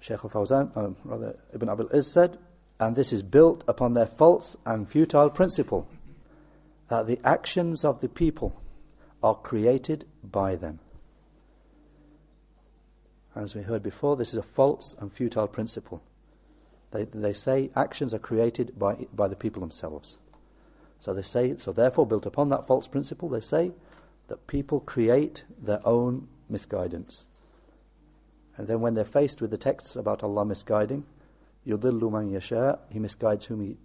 Shaykh 0.00 0.24
al 0.24 0.30
Fawzan, 0.30 0.76
um, 0.76 0.96
rather 1.04 1.38
Ibn 1.54 1.68
Abil 1.68 1.88
Izz 1.94 2.12
said, 2.12 2.38
and 2.80 2.94
this 2.94 3.12
is 3.12 3.22
built 3.22 3.64
upon 3.66 3.94
their 3.94 4.06
false 4.06 4.56
and 4.64 4.88
futile 4.88 5.30
principle 5.30 5.88
that 6.88 7.06
the 7.06 7.20
actions 7.24 7.84
of 7.84 8.00
the 8.00 8.08
people 8.08 8.60
are 9.22 9.34
created 9.34 10.06
by 10.22 10.54
them. 10.54 10.78
As 13.34 13.54
we 13.54 13.62
heard 13.62 13.82
before, 13.82 14.16
this 14.16 14.32
is 14.32 14.38
a 14.38 14.42
false 14.42 14.96
and 14.98 15.12
futile 15.12 15.48
principle. 15.48 16.02
They, 16.90 17.04
they 17.04 17.32
say 17.32 17.70
actions 17.76 18.14
are 18.14 18.18
created 18.18 18.78
by, 18.78 19.06
by 19.12 19.28
the 19.28 19.36
people 19.36 19.60
themselves. 19.60 20.18
So 21.00 21.14
they 21.14 21.22
say, 21.22 21.56
so 21.56 21.72
therefore, 21.72 22.06
built 22.06 22.26
upon 22.26 22.48
that 22.48 22.66
false 22.66 22.88
principle, 22.88 23.28
they 23.28 23.40
say 23.40 23.72
that 24.28 24.46
people 24.46 24.80
create 24.80 25.44
their 25.62 25.86
own 25.86 26.28
misguidance. 26.48 27.26
And 28.56 28.66
then 28.66 28.80
when 28.80 28.94
they're 28.94 29.04
faced 29.04 29.40
with 29.40 29.50
the 29.50 29.58
texts 29.58 29.94
about 29.94 30.22
Allah 30.22 30.44
misguiding, 30.44 31.04
يُضِلُّ 31.68 32.00
مَنْ 32.00 32.32
يَشَاءُ 32.32 32.78
He 32.90 32.98
misguides 32.98 33.44
whom 33.44 33.60
he 33.60 33.76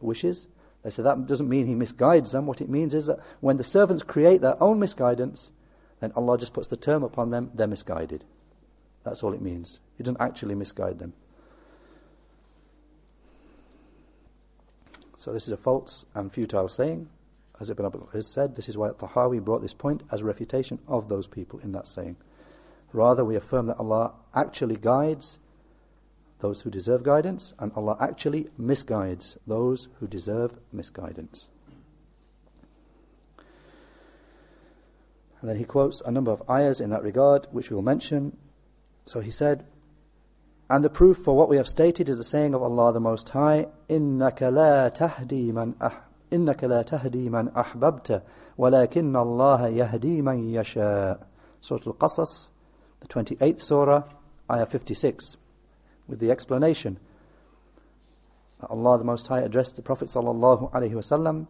wishes. 0.00 0.48
They 0.82 0.90
say 0.90 1.02
that 1.04 1.26
doesn't 1.26 1.48
mean 1.48 1.66
he 1.66 1.74
misguides 1.74 2.32
them. 2.32 2.46
What 2.46 2.60
it 2.60 2.68
means 2.68 2.92
is 2.94 3.06
that 3.06 3.20
when 3.40 3.56
the 3.56 3.64
servants 3.64 4.02
create 4.02 4.40
their 4.40 4.60
own 4.60 4.80
misguidance, 4.80 5.52
then 6.00 6.12
Allah 6.16 6.36
just 6.36 6.52
puts 6.52 6.66
the 6.66 6.76
term 6.76 7.04
upon 7.04 7.30
them, 7.30 7.52
they're 7.54 7.68
misguided. 7.68 8.24
That's 9.04 9.22
all 9.22 9.32
it 9.32 9.40
means. 9.40 9.80
He 9.96 10.02
doesn't 10.02 10.20
actually 10.20 10.56
misguide 10.56 10.98
them. 10.98 11.12
So 15.16 15.32
this 15.32 15.46
is 15.46 15.52
a 15.52 15.56
false 15.56 16.04
and 16.14 16.32
futile 16.32 16.66
saying. 16.66 17.08
As 17.60 17.70
Ibn 17.70 17.86
Abil 17.86 18.08
Izz 18.12 18.26
said, 18.26 18.56
this 18.56 18.68
is 18.68 18.76
why 18.76 18.88
Tahawi 18.88 19.40
brought 19.40 19.62
this 19.62 19.74
point 19.74 20.02
as 20.10 20.20
a 20.20 20.24
refutation 20.24 20.80
of 20.88 21.08
those 21.08 21.28
people 21.28 21.60
in 21.60 21.70
that 21.72 21.86
saying. 21.86 22.16
Rather, 22.92 23.24
we 23.24 23.36
affirm 23.36 23.66
that 23.66 23.78
Allah 23.78 24.14
actually 24.34 24.74
guides 24.74 25.38
those 26.41 26.61
who 26.61 26.69
deserve 26.69 27.03
guidance, 27.03 27.53
and 27.59 27.71
Allah 27.75 27.97
actually 27.99 28.47
misguides 28.59 29.37
those 29.47 29.87
who 29.99 30.07
deserve 30.07 30.59
misguidance. 30.71 31.47
And 35.41 35.49
then 35.49 35.57
he 35.57 35.65
quotes 35.65 36.01
a 36.01 36.11
number 36.11 36.31
of 36.31 36.43
ayahs 36.49 36.81
in 36.81 36.89
that 36.89 37.03
regard, 37.03 37.47
which 37.51 37.69
we 37.69 37.75
will 37.75 37.83
mention. 37.83 38.37
So 39.05 39.19
he 39.19 39.31
said, 39.31 39.65
and 40.69 40.83
the 40.83 40.89
proof 40.89 41.17
for 41.23 41.35
what 41.35 41.47
we 41.47 41.57
have 41.57 41.67
stated 41.67 42.09
is 42.09 42.17
the 42.17 42.23
saying 42.23 42.53
of 42.53 42.61
Allah 42.61 42.91
the 42.91 42.99
Most 42.99 43.29
High, 43.29 43.67
إِنَّكَ 43.89 44.39
لَا 44.39 44.93
تَهْدِي 44.95 45.53
مَنْ 45.53 45.75
أح 45.81 46.01
إِنَّكَ 46.31 46.59
لَا 46.59 46.83
تَهْدِي 46.83 47.29
مَنْ 47.29 47.53
أَحْبَبْتَ 47.53 48.21
وَلَكِنَّ 48.57 49.15
اللَّهَ 49.15 49.77
يَهْدِي 49.77 50.21
مَنْ 50.21 50.51
يَشَاءُ 50.51 51.19
Surah 51.61 51.81
Al-Qasas, 51.87 52.47
the 52.99 53.07
28th 53.07 53.61
Surah, 53.61 54.03
Ayah 54.51 54.65
56, 54.65 55.37
with 56.06 56.18
the 56.18 56.30
explanation. 56.30 56.98
Allah 58.70 58.98
the 58.98 59.04
Most 59.04 59.26
High 59.28 59.40
addressed 59.40 59.76
the 59.76 59.82
Prophet 59.82 60.08
wasallam, 60.08 61.46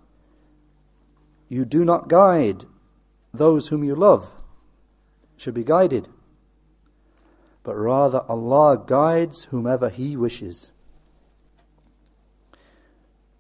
You 1.49 1.65
do 1.65 1.85
not 1.85 2.09
guide 2.09 2.65
those 3.35 3.69
whom 3.69 3.85
you 3.85 3.95
love, 3.95 4.31
should 5.37 5.55
be 5.55 5.65
guided 5.65 6.09
but 7.63 7.77
rather 7.77 8.23
Allah 8.29 8.83
guides 8.85 9.45
whomever 9.45 9.89
He 9.89 10.17
wishes. 10.17 10.71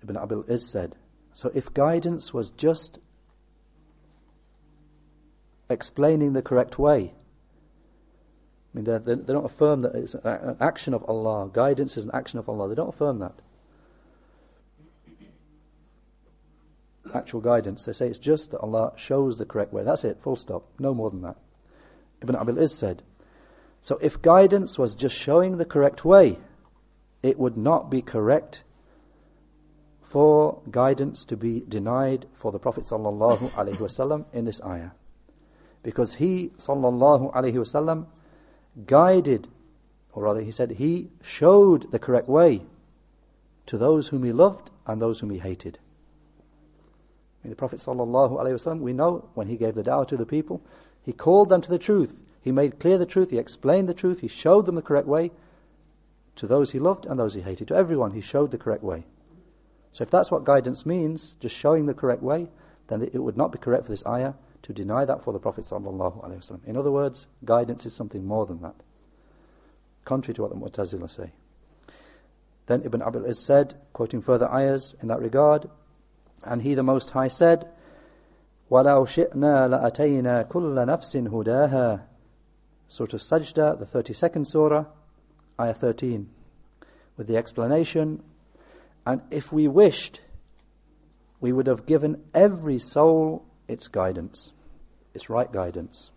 Ibn 0.02 0.16
Abil 0.16 0.44
Iz 0.48 0.68
said, 0.68 0.96
so 1.32 1.50
if 1.54 1.72
guidance 1.72 2.34
was 2.34 2.50
just 2.50 2.98
explaining 5.70 6.34
the 6.34 6.42
correct 6.42 6.78
way, 6.78 7.14
I 8.74 8.78
mean, 8.78 8.84
they, 8.84 8.98
they, 8.98 9.14
they 9.14 9.32
don't 9.32 9.44
affirm 9.44 9.82
that 9.82 9.94
it's 9.94 10.14
an 10.14 10.56
action 10.60 10.94
of 10.94 11.04
Allah. 11.08 11.50
Guidance 11.52 11.96
is 11.96 12.04
an 12.04 12.10
action 12.14 12.38
of 12.38 12.48
Allah. 12.48 12.68
They 12.68 12.74
don't 12.74 12.88
affirm 12.88 13.18
that. 13.18 13.34
Actual 17.14 17.40
guidance. 17.40 17.84
They 17.84 17.92
say 17.92 18.06
it's 18.06 18.18
just 18.18 18.52
that 18.52 18.60
Allah 18.60 18.92
shows 18.96 19.36
the 19.36 19.44
correct 19.44 19.72
way. 19.72 19.82
That's 19.84 20.04
it, 20.04 20.18
full 20.22 20.36
stop. 20.36 20.64
No 20.78 20.94
more 20.94 21.10
than 21.10 21.20
that. 21.22 21.36
Ibn 22.22 22.36
Abil 22.36 22.58
Iz 22.58 22.74
said, 22.74 23.02
so 23.82 23.98
if 24.00 24.22
guidance 24.22 24.78
was 24.78 24.94
just 24.94 25.16
showing 25.16 25.58
the 25.58 25.64
correct 25.64 26.04
way, 26.04 26.38
it 27.22 27.38
would 27.38 27.56
not 27.56 27.90
be 27.90 28.00
correct 28.00 28.62
for 30.02 30.60
guidance 30.70 31.24
to 31.24 31.36
be 31.36 31.64
denied 31.68 32.26
for 32.32 32.52
the 32.52 32.58
Prophet 32.58 32.84
sallallahu 32.84 33.50
alaihi 33.52 33.76
wasallam 33.76 34.24
in 34.32 34.44
this 34.44 34.60
ayah. 34.62 34.90
Because 35.82 36.14
he 36.14 36.52
sallallahu 36.58 37.32
alaihi 37.34 37.54
wasallam 37.54 38.06
guided, 38.86 39.48
or 40.12 40.22
rather 40.22 40.40
he 40.40 40.50
said 40.50 40.72
he 40.72 41.10
showed 41.22 41.90
the 41.90 41.98
correct 41.98 42.28
way 42.28 42.62
to 43.66 43.78
those 43.78 44.08
whom 44.08 44.24
he 44.24 44.32
loved 44.32 44.70
and 44.86 45.00
those 45.00 45.20
whom 45.20 45.30
he 45.30 45.38
hated. 45.38 45.78
I 47.42 47.48
mean, 47.48 47.50
the 47.50 47.56
Prophet 47.56 47.78
wasallam, 47.78 48.80
we 48.80 48.92
know 48.92 49.28
when 49.34 49.48
he 49.48 49.56
gave 49.56 49.74
the 49.74 49.82
da'wah 49.82 50.06
to 50.08 50.16
the 50.16 50.26
people, 50.26 50.62
he 51.04 51.12
called 51.12 51.48
them 51.48 51.60
to 51.60 51.70
the 51.70 51.78
truth. 51.78 52.20
He 52.40 52.52
made 52.52 52.78
clear 52.78 52.98
the 52.98 53.06
truth, 53.06 53.30
he 53.30 53.38
explained 53.38 53.88
the 53.88 53.94
truth, 53.94 54.20
he 54.20 54.28
showed 54.28 54.66
them 54.66 54.74
the 54.74 54.82
correct 54.82 55.06
way 55.06 55.30
to 56.36 56.46
those 56.46 56.72
he 56.72 56.78
loved 56.78 57.06
and 57.06 57.18
those 57.18 57.34
he 57.34 57.40
hated. 57.40 57.68
To 57.68 57.76
everyone, 57.76 58.12
he 58.12 58.20
showed 58.20 58.50
the 58.50 58.58
correct 58.58 58.82
way. 58.82 59.04
So 59.92 60.02
if 60.02 60.10
that's 60.10 60.30
what 60.30 60.44
guidance 60.44 60.86
means, 60.86 61.36
just 61.40 61.54
showing 61.54 61.86
the 61.86 61.94
correct 61.94 62.22
way, 62.22 62.48
then 62.88 63.02
it 63.02 63.18
would 63.18 63.36
not 63.36 63.52
be 63.52 63.58
correct 63.58 63.84
for 63.84 63.90
this 63.90 64.06
ayah 64.06 64.34
to 64.62 64.72
deny 64.72 65.04
that 65.04 65.22
for 65.22 65.32
the 65.32 65.38
Prophet. 65.38 65.64
ﷺ. 65.64 66.64
In 66.66 66.76
other 66.76 66.90
words, 66.90 67.26
guidance 67.44 67.86
is 67.86 67.94
something 67.94 68.24
more 68.24 68.46
than 68.46 68.62
that, 68.62 68.76
contrary 70.04 70.34
to 70.34 70.42
what 70.42 70.50
the 70.50 70.56
Mu'tazila 70.56 71.10
say. 71.10 71.32
Then 72.66 72.82
Ibn 72.84 73.02
Abil 73.02 73.24
Izz 73.24 73.44
said, 73.44 73.74
quoting 73.92 74.22
further 74.22 74.50
ayahs 74.52 74.94
in 75.02 75.08
that 75.08 75.20
regard, 75.20 75.68
and 76.44 76.62
he 76.62 76.74
the 76.74 76.82
Most 76.82 77.10
High 77.10 77.28
said, 77.28 77.68
وَلَوْ 78.70 79.06
شِئْنَا 79.06 79.68
لَأَتَيْنَا 79.68 80.48
كُلَّ 80.48 80.74
نَفْسٍ 80.86 81.28
هُدَاهَا 81.28 82.02
Surah 82.88 83.08
Sajda, 83.08 83.78
the 83.78 83.86
32nd 83.86 84.46
surah, 84.46 84.84
ayah 85.58 85.72
13, 85.72 86.28
with 87.16 87.26
the 87.26 87.36
explanation, 87.36 88.22
and 89.06 89.22
if 89.30 89.52
we 89.52 89.66
wished, 89.66 90.20
we 91.40 91.52
would 91.52 91.66
have 91.66 91.86
given 91.86 92.22
every 92.34 92.78
soul 92.78 93.46
its 93.71 93.87
guidance, 93.87 94.51
its 95.13 95.29
right 95.29 95.51
guidance. 95.51 96.09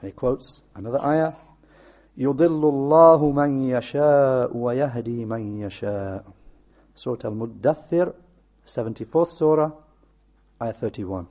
And 0.00 0.08
he 0.08 0.12
quotes 0.12 0.62
another 0.74 1.00
ayah, 1.04 1.32
يضل 2.18 2.64
الله 2.64 3.32
من 3.32 3.70
يشاء 3.70 4.56
ويهدي 4.56 5.24
من 5.24 5.62
يشاء 5.62 6.24
Surah 6.94 7.24
Al-Muddathir, 7.24 8.14
74th 8.66 9.30
Surah, 9.30 9.72
Ayah 10.60 10.72
31. 10.74 11.26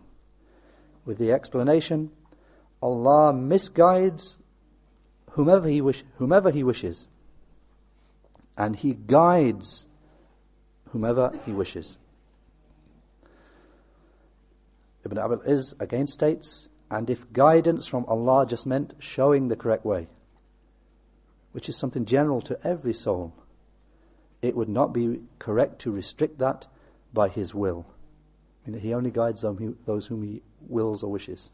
With 1.05 1.19
the 1.19 1.31
explanation, 1.31 2.09
Allah 2.81 3.31
misguides 3.31 4.39
whomever 5.31 5.67
he, 5.67 5.81
wish, 5.81 6.03
whomever 6.17 6.49
he 6.49 6.63
wishes, 6.63 7.07
and 8.57 8.75
He 8.75 8.93
guides 8.93 9.85
whomever 10.89 11.31
He 11.45 11.51
wishes. 11.51 11.97
Ibn 15.06 15.18
Abil 15.18 15.42
Iz 15.46 15.74
again 15.80 16.06
states, 16.06 16.68
and 16.90 17.08
if 17.08 17.32
guidance 17.32 17.86
from 17.86 18.04
Allah 18.06 18.44
just 18.46 18.66
meant 18.66 18.94
showing 18.98 19.48
the 19.48 19.56
correct 19.56 19.84
way, 19.84 20.08
which 21.52 21.68
is 21.68 21.76
something 21.76 22.04
general 22.04 22.40
to 22.42 22.58
every 22.64 22.92
soul, 22.92 23.32
it 24.42 24.56
would 24.56 24.68
not 24.68 24.92
be 24.92 25.20
correct 25.38 25.80
to 25.80 25.90
restrict 25.90 26.38
that 26.38 26.66
by 27.12 27.28
His 27.28 27.54
will. 27.54 27.86
I 28.66 28.70
mean, 28.70 28.80
He 28.80 28.92
only 28.92 29.10
guides 29.10 29.42
those 29.42 30.06
whom 30.08 30.22
He 30.22 30.42
wills 30.68 31.02
or 31.02 31.10
wishes 31.10 31.50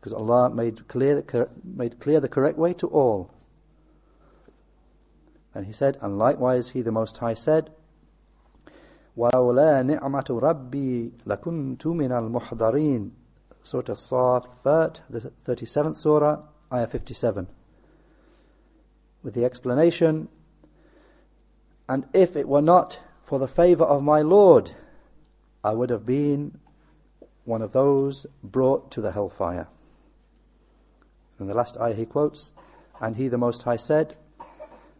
because 0.00 0.14
Allah 0.14 0.48
made 0.48 0.88
clear, 0.88 1.20
the, 1.20 1.48
made 1.62 2.00
clear 2.00 2.20
the 2.20 2.28
correct 2.28 2.56
way 2.56 2.72
to 2.74 2.86
all. 2.86 3.30
And 5.54 5.66
He 5.66 5.72
said, 5.72 5.98
and 6.00 6.18
likewise 6.18 6.70
He 6.70 6.80
the 6.80 6.90
Most 6.90 7.18
High 7.18 7.34
said, 7.34 7.70
وَلَوْلَا 9.20 9.82
نِعْمَةُ 9.82 10.28
رَبِّي 10.30 11.10
لَكُنْتُ 11.26 11.86
مِنَ 11.86 12.10
الْمُحْضَرِينَ 12.10 13.10
Surah 13.62 13.92
Safat, 13.92 15.00
the 15.10 15.30
37th 15.44 15.96
surah, 15.98 16.38
ayah 16.72 16.86
57. 16.86 17.46
With 19.22 19.34
the 19.34 19.44
explanation, 19.44 20.28
And 21.86 22.06
if 22.14 22.34
it 22.36 22.48
were 22.48 22.62
not 22.62 23.00
for 23.22 23.38
the 23.38 23.46
favor 23.46 23.84
of 23.84 24.02
my 24.02 24.22
Lord, 24.22 24.70
I 25.62 25.72
would 25.72 25.90
have 25.90 26.06
been 26.06 26.58
one 27.44 27.60
of 27.60 27.72
those 27.72 28.26
brought 28.42 28.90
to 28.92 29.02
the 29.02 29.12
hellfire. 29.12 29.68
In 31.38 31.46
the 31.46 31.54
last 31.54 31.76
ayah 31.76 31.94
he 31.94 32.06
quotes, 32.06 32.52
And 33.02 33.16
he 33.16 33.28
the 33.28 33.36
Most 33.36 33.64
High 33.64 33.76
said, 33.76 34.16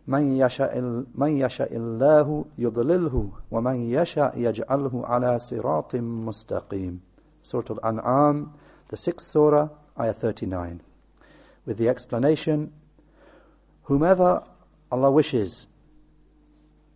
من 0.08 0.38
يشاء 0.38 0.80
من 1.16 1.38
يشاء 1.38 1.76
الله 1.76 2.46
يضلله 2.58 3.32
ومن 3.52 3.76
يشاء 3.76 4.34
يجعله 4.38 5.06
على 5.06 5.40
صراط 5.40 5.96
مستقيم. 5.96 7.00
Surah 7.42 7.76
Al-An'am, 7.84 8.54
the 8.88 8.98
sixth 8.98 9.28
surah, 9.28 9.70
ayah 10.00 10.14
39. 10.14 10.82
With 11.66 11.78
the 11.78 11.90
explanation, 11.90 12.72
whomever 13.84 14.44
Allah 14.92 15.12
wishes, 15.12 15.68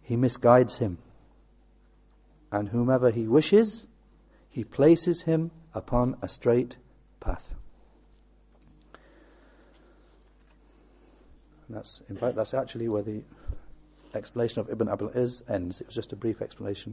he 0.01 0.15
misguides 0.15 0.79
him. 0.79 0.97
And 2.51 2.69
whomever 2.69 3.12
he 3.12 3.27
wishes, 3.27 3.86
he 4.49 4.63
places 4.63 5.23
him 5.23 5.51
upon 5.73 6.17
a 6.21 6.27
straight 6.27 6.77
path. 7.19 7.53
That's, 11.74 12.00
in 12.08 12.16
fact, 12.16 12.37
that's 12.37 12.54
actually 12.54 12.88
where 12.88 13.02
the 13.02 13.22
explanation 14.14 14.60
of 14.60 14.70
Ibn 14.70 14.88
Abil 14.88 15.10
Iz 15.14 15.42
ends. 15.48 15.80
It 15.80 15.87
was 15.87 15.94
just 15.94 16.12
a 16.12 16.16
brief 16.16 16.40
explanation 16.40 16.82